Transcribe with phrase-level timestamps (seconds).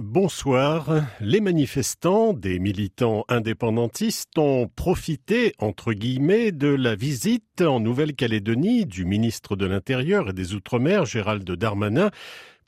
[0.00, 1.08] Bonsoir.
[1.20, 9.04] Les manifestants, des militants indépendantistes, ont profité, entre guillemets, de la visite en Nouvelle-Calédonie du
[9.04, 12.12] ministre de l'Intérieur et des Outre-mer, Gérald Darmanin,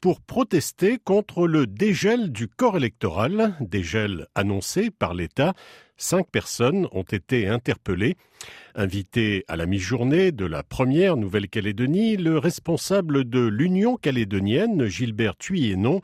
[0.00, 5.54] pour protester contre le dégel du corps électoral, dégel annoncé par l'État.
[5.96, 8.16] Cinq personnes ont été interpellées.
[8.74, 16.00] Invité à la mi-journée de la première Nouvelle-Calédonie, le responsable de l'Union calédonienne, Gilbert Thuyenon,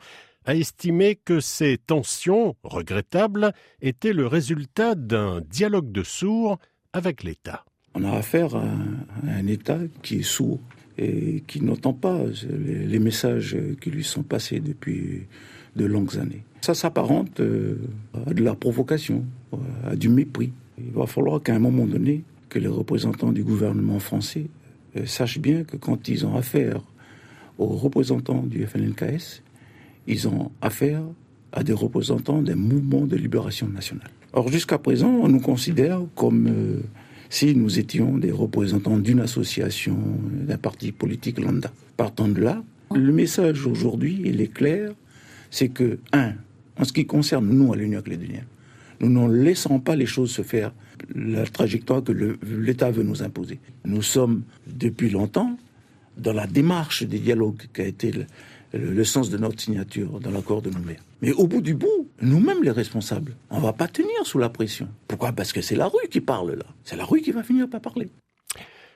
[0.47, 6.57] a estimé que ces tensions, regrettables, étaient le résultat d'un dialogue de sourds
[6.93, 7.65] avec l'État.
[7.93, 8.65] On a affaire à
[9.27, 10.59] un État qui est sourd
[10.97, 15.27] et qui n'entend pas les messages qui lui sont passés depuis
[15.75, 16.43] de longues années.
[16.61, 17.77] Ça s'apparente euh,
[18.25, 19.25] à de la provocation,
[19.85, 20.51] à du mépris.
[20.79, 24.47] Il va falloir qu'à un moment donné, que les représentants du gouvernement français
[24.95, 26.81] euh, sachent bien que quand ils ont affaire
[27.57, 29.43] aux représentants du FNLKS,
[30.07, 31.03] ils ont affaire
[31.51, 34.09] à des représentants des mouvements de libération nationale.
[34.33, 36.81] Or, jusqu'à présent, on nous considère comme euh,
[37.29, 39.97] si nous étions des représentants d'une association,
[40.31, 41.71] d'un parti politique lambda.
[41.95, 44.91] Partant de là, le message aujourd'hui, il est clair,
[45.49, 46.33] c'est que, un,
[46.77, 48.45] en ce qui concerne nous à l'Union calédonienne,
[48.99, 50.71] nous ne laissons pas les choses se faire
[51.13, 53.59] la trajectoire que l'État veut nous imposer.
[53.85, 55.57] Nous sommes depuis longtemps
[56.17, 58.11] dans la démarche des dialogues qui a été
[58.77, 60.97] le, sens de notre signature dans l'accord de Nouméa.
[61.21, 64.87] Mais au bout du bout, nous-mêmes les responsables, on va pas tenir sous la pression.
[65.07, 65.31] Pourquoi?
[65.31, 66.65] Parce que c'est la rue qui parle là.
[66.83, 68.09] C'est la rue qui va finir par parler.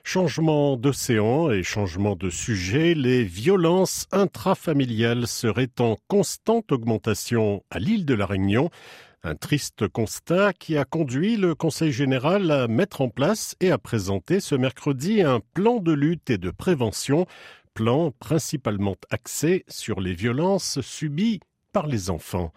[0.04, 8.04] Changement d'océan et changement de sujet, les violences intrafamiliales seraient en constante augmentation à l'île
[8.04, 8.68] de la Réunion.
[9.22, 13.78] Un triste constat qui a conduit le Conseil général à mettre en place et à
[13.78, 17.26] présenter ce mercredi un plan de lutte et de prévention
[17.74, 21.40] plan principalement axé sur les violences subies
[21.72, 22.52] par les enfants.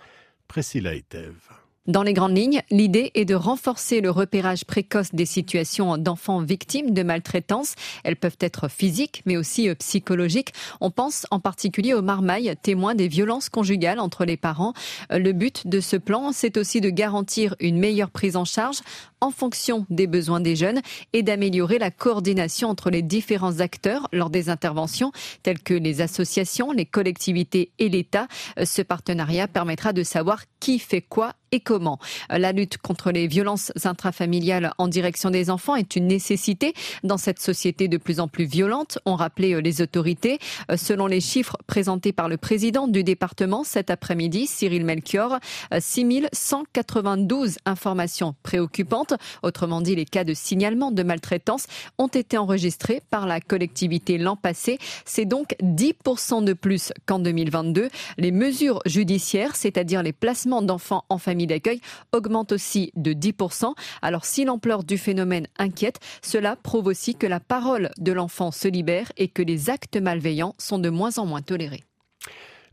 [0.47, 1.64] Priscilla Etève.
[1.88, 6.95] Dans les grandes lignes, l'idée est de renforcer le repérage précoce des situations d'enfants victimes
[6.95, 7.76] de maltraitance.
[8.04, 10.52] Elles peuvent être physiques, mais aussi euh, psychologiques.
[10.82, 14.73] On pense en particulier aux marmailles, témoins des violences conjugales entre les parents.
[15.11, 18.80] Euh, le but de ce plan, c'est aussi de garantir une meilleure prise en charge
[19.21, 20.82] en fonction des besoins des jeunes
[21.14, 25.11] et d'améliorer la coordination entre les différents acteurs lors des interventions,
[25.43, 28.27] telles que les associations, les collectivités et l'État.
[28.58, 32.00] Euh, ce partenariat permettra de savoir qui fait quoi et comment.
[32.32, 36.73] Euh, la lutte contre les violences intrafamiliales en direction des enfants est une nécessité
[37.04, 40.39] dans cette société de plus en plus violente, ont rappelé euh, les autorités.
[40.72, 45.39] Euh, selon les chiffres présentés par le président du département cet après-midi, Cyril Melchior,
[45.78, 49.14] 6192 informations préoccupantes,
[49.44, 51.67] autrement dit les cas de signalement de maltraitance,
[51.98, 54.77] ont été enregistrés par la collectivité l'an passé.
[55.06, 57.89] C'est donc 10% de plus qu'en 2022.
[58.17, 61.81] Les mesures judiciaires, c'est-à-dire les placements d'enfants en famille d'accueil
[62.11, 63.73] augmente aussi de 10%.
[64.01, 68.67] Alors si l'ampleur du phénomène inquiète, cela prouve aussi que la parole de l'enfant se
[68.67, 71.83] libère et que les actes malveillants sont de moins en moins tolérés.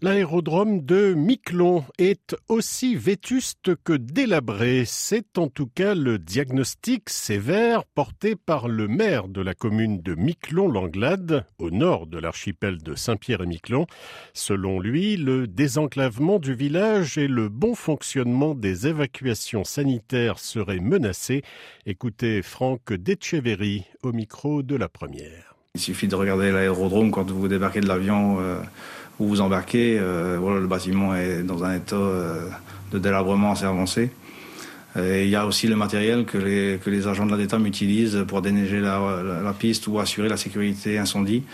[0.04, 4.82] L'aérodrome de Miquelon est aussi vétuste que délabré.
[4.84, 10.16] C'est en tout cas le diagnostic sévère porté par le maire de la commune de
[10.16, 13.86] Miquelon-Langlade, au nord de l'archipel de Saint-Pierre et Miquelon.
[14.32, 21.42] Selon lui, le désenclavement du village et le bon fonctionnement des évacuations sanitaires seraient menacés.
[21.86, 25.54] Écoutez Franck Decheverry au micro de la première.
[25.76, 28.41] Il suffit de regarder l'aérodrome quand vous débarquez de l'avion.
[28.41, 28.60] Euh,
[29.18, 29.98] où vous embarquez.
[29.98, 32.48] Euh, voilà, le bâtiment est dans un état euh,
[32.90, 34.10] de délabrement assez avancé.
[34.98, 38.42] Et il y a aussi le matériel que les, agents de la DETAM utilisent pour
[38.42, 41.44] déneiger la, piste ou assurer la sécurité incendie,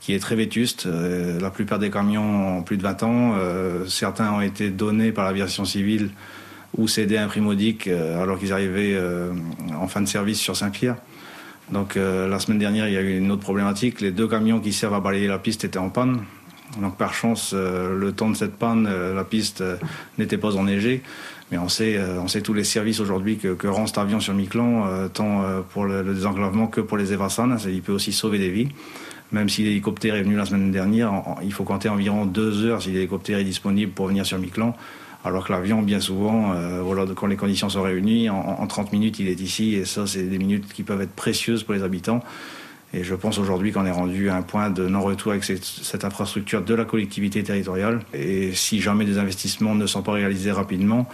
[0.00, 0.86] qui est très vétuste.
[0.86, 3.34] Euh, la plupart des camions ont plus de 20 ans.
[3.86, 6.08] certains ont été donnés par l'aviation civile
[6.78, 8.98] ou cédés à un primodique alors qu'ils arrivaient
[9.78, 10.96] en fin de service sur Saint-Pierre.
[11.70, 14.00] Donc la semaine dernière, il y a eu une autre problématique.
[14.00, 16.22] Les deux camions qui servent à balayer la piste étaient en panne.
[16.80, 19.76] Donc par chance, euh, le temps de cette panne, euh, la piste euh,
[20.18, 21.02] n'était pas enneigée.
[21.50, 24.34] Mais on sait, on sait tous les services aujourd'hui que, que, rend cet avion sur
[24.34, 24.82] Miquelon,
[25.14, 27.56] tant pour le, désenclavement que pour les évassanes.
[27.68, 28.66] Il peut aussi sauver des vies.
[29.30, 31.12] Même si l'hélicoptère est venu la semaine dernière,
[31.44, 34.74] il faut compter environ deux heures si l'hélicoptère est disponible pour venir sur Miquelon.
[35.24, 36.52] Alors que l'avion, bien souvent,
[36.82, 39.76] voilà, quand les conditions sont réunies, en, en 30 minutes, il est ici.
[39.76, 42.24] Et ça, c'est des minutes qui peuvent être précieuses pour les habitants.
[42.96, 46.62] Et je pense aujourd'hui qu'on est rendu à un point de non-retour avec cette, infrastructure
[46.62, 48.00] de la collectivité territoriale.
[48.14, 51.06] Et si jamais des investissements ne sont pas réalisés rapidement,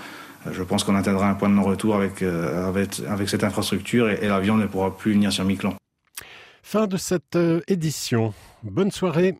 [0.46, 4.20] euh, je pense qu'on atteindra un point de non-retour avec, euh, avec, cette infrastructure et,
[4.22, 5.74] et l'avion ne pourra plus venir sur Miquelon.
[6.62, 8.32] Fin de cette euh, édition.
[8.62, 9.34] Bonne soirée.